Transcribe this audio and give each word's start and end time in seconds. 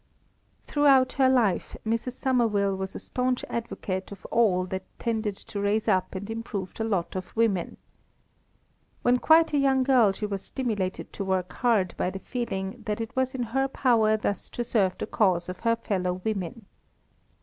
Throughout 0.65 1.13
her 1.13 1.29
life 1.29 1.77
Mrs. 1.85 2.13
Somerville 2.13 2.75
was 2.75 2.95
a 2.95 2.99
staunch 2.99 3.45
advocate 3.47 4.11
of 4.11 4.25
all 4.31 4.65
that 4.65 4.81
tended 4.97 5.35
to 5.35 5.61
raise 5.61 5.87
up 5.87 6.15
and 6.15 6.27
improve 6.27 6.73
the 6.73 6.83
lot 6.83 7.15
of 7.15 7.35
women. 7.35 7.77
When 9.03 9.19
quite 9.19 9.53
a 9.53 9.59
young 9.59 9.83
girl 9.83 10.11
she 10.11 10.25
was 10.25 10.41
stimulated 10.41 11.13
to 11.13 11.23
work 11.23 11.53
hard 11.53 11.93
by 11.97 12.09
the 12.09 12.17
feeling 12.17 12.81
that 12.87 12.99
it 12.99 13.15
was 13.15 13.35
in 13.35 13.43
her 13.43 13.67
power 13.67 14.17
thus 14.17 14.49
to 14.49 14.63
serve 14.63 14.97
the 14.97 15.05
cause 15.05 15.47
of 15.49 15.59
her 15.59 15.75
fellow 15.75 16.13
women. 16.13 16.65